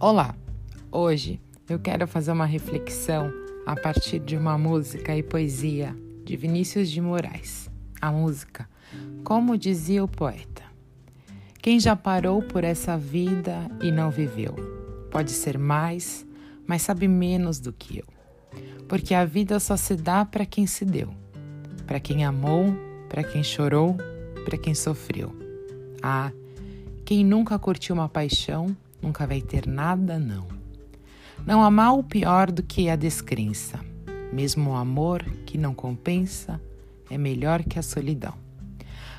[0.00, 0.32] Olá!
[0.92, 3.32] Hoje eu quero fazer uma reflexão
[3.66, 5.92] a partir de uma música e poesia
[6.24, 7.68] de Vinícius de Moraes.
[8.00, 8.70] A música,
[9.24, 10.62] como dizia o poeta:
[11.60, 14.54] Quem já parou por essa vida e não viveu,
[15.10, 16.24] pode ser mais,
[16.64, 18.06] mas sabe menos do que eu.
[18.86, 21.12] Porque a vida só se dá para quem se deu,
[21.88, 22.72] para quem amou,
[23.08, 23.96] para quem chorou,
[24.44, 25.34] para quem sofreu.
[26.00, 26.30] Ah,
[27.04, 30.46] quem nunca curtiu uma paixão nunca vai ter nada, não.
[31.46, 33.80] Não há mal pior do que a descrença.
[34.32, 36.60] Mesmo o amor que não compensa
[37.10, 38.34] é melhor que a solidão.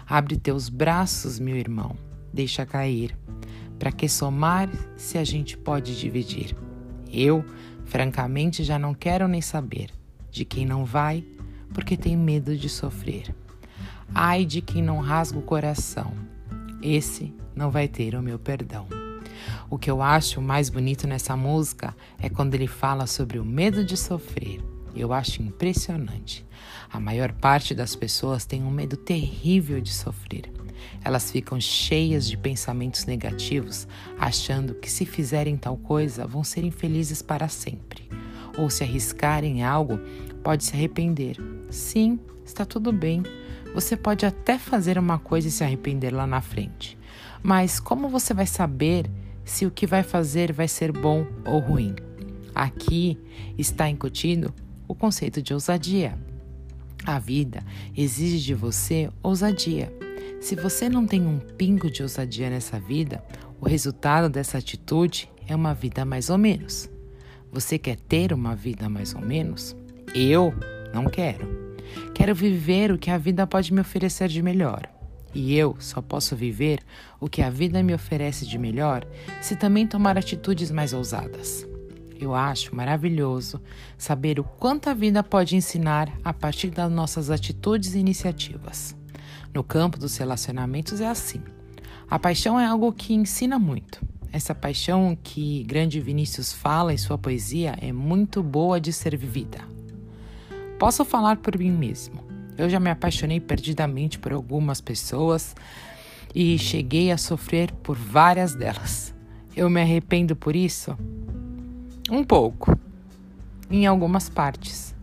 [0.07, 1.95] Abre teus braços, meu irmão,
[2.33, 3.17] deixa cair.
[3.77, 6.55] Para que somar se a gente pode dividir?
[7.11, 7.43] Eu,
[7.85, 9.89] francamente, já não quero nem saber
[10.29, 11.23] de quem não vai,
[11.73, 13.33] porque tem medo de sofrer.
[14.13, 16.11] Ai de quem não rasga o coração,
[16.81, 18.98] esse não vai ter o meu perdão.
[19.69, 23.83] O que eu acho mais bonito nessa música é quando ele fala sobre o medo
[23.83, 24.61] de sofrer.
[24.95, 26.45] Eu acho impressionante.
[26.91, 30.51] A maior parte das pessoas tem um medo terrível de sofrer.
[31.03, 37.21] Elas ficam cheias de pensamentos negativos, achando que se fizerem tal coisa vão ser infelizes
[37.21, 38.09] para sempre.
[38.57, 39.99] Ou se arriscarem algo,
[40.43, 41.37] pode se arrepender.
[41.69, 43.23] Sim, está tudo bem.
[43.73, 46.97] Você pode até fazer uma coisa e se arrepender lá na frente.
[47.41, 49.09] Mas como você vai saber
[49.49, 51.95] se o que vai fazer vai ser bom ou ruim.
[52.53, 53.17] Aqui
[53.57, 54.53] está incutido
[54.87, 56.17] o conceito de ousadia.
[57.05, 57.63] A vida
[57.97, 59.91] exige de você ousadia.
[60.39, 63.23] Se você não tem um pingo de ousadia nessa vida,
[63.59, 66.89] o resultado dessa atitude é uma vida mais ou menos.
[67.51, 69.75] Você quer ter uma vida mais ou menos?
[70.13, 70.53] Eu
[70.93, 71.73] não quero.
[72.13, 74.98] Quero viver o que a vida pode me oferecer de melhor.
[75.33, 76.79] E eu só posso viver
[77.19, 79.05] o que a vida me oferece de melhor
[79.41, 81.67] se também tomar atitudes mais ousadas.
[82.19, 83.61] Eu acho maravilhoso
[83.97, 88.95] saber o quanto a vida pode ensinar a partir das nossas atitudes e iniciativas.
[89.53, 91.41] No campo dos relacionamentos é assim.
[92.09, 94.01] A paixão é algo que ensina muito.
[94.31, 99.59] Essa paixão que grande Vinícius fala em sua poesia é muito boa de ser vivida.
[100.77, 102.28] Posso falar por mim mesmo.
[102.59, 105.55] Eu já me apaixonei perdidamente por algumas pessoas
[106.35, 109.15] e cheguei a sofrer por várias delas.
[109.55, 110.93] Eu me arrependo por isso?
[112.11, 112.77] Um pouco,
[113.71, 114.93] em algumas partes,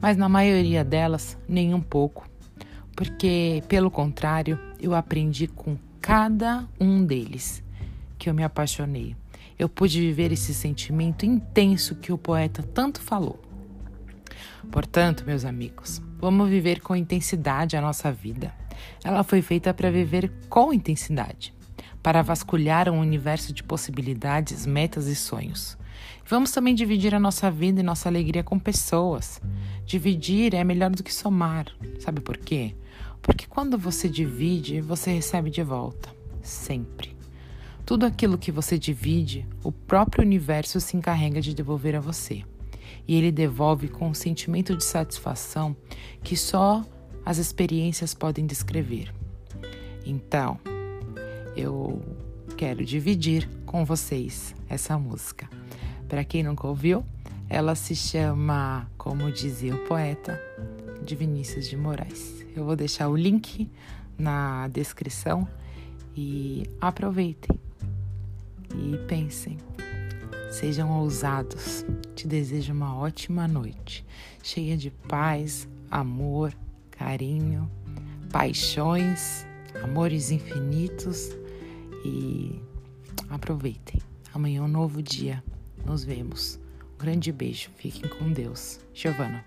[0.00, 2.30] mas na maioria delas, nem um pouco,
[2.94, 7.60] porque, pelo contrário, eu aprendi com cada um deles
[8.18, 9.16] que eu me apaixonei.
[9.58, 13.49] Eu pude viver esse sentimento intenso que o poeta tanto falou.
[14.68, 18.54] Portanto, meus amigos, vamos viver com intensidade a nossa vida.
[19.02, 21.54] Ela foi feita para viver com intensidade,
[22.02, 25.78] para vasculhar um universo de possibilidades, metas e sonhos.
[26.26, 29.40] Vamos também dividir a nossa vida e nossa alegria com pessoas.
[29.84, 31.66] Dividir é melhor do que somar.
[31.98, 32.74] Sabe por quê?
[33.20, 36.08] Porque quando você divide, você recebe de volta.
[36.42, 37.16] Sempre.
[37.84, 42.44] Tudo aquilo que você divide, o próprio universo se encarrega de devolver a você
[43.06, 45.76] e ele devolve com um sentimento de satisfação
[46.22, 46.84] que só
[47.24, 49.12] as experiências podem descrever.
[50.04, 50.58] Então,
[51.56, 52.02] eu
[52.56, 55.48] quero dividir com vocês essa música.
[56.08, 57.04] Para quem nunca ouviu,
[57.48, 60.40] ela se chama, como dizia o poeta,
[61.04, 62.44] de Vinícius de Moraes.
[62.54, 63.70] Eu vou deixar o link
[64.18, 65.46] na descrição
[66.16, 67.58] e aproveitem
[68.74, 69.56] e pensem.
[70.60, 71.86] Sejam ousados.
[72.14, 74.04] Te desejo uma ótima noite,
[74.42, 76.54] cheia de paz, amor,
[76.90, 77.66] carinho,
[78.30, 79.46] paixões,
[79.82, 81.30] amores infinitos
[82.04, 82.60] e
[83.30, 84.02] aproveitem.
[84.34, 85.42] Amanhã é um novo dia.
[85.86, 86.60] Nos vemos.
[86.94, 87.70] Um grande beijo.
[87.78, 88.80] Fiquem com Deus.
[88.92, 89.42] Giovana.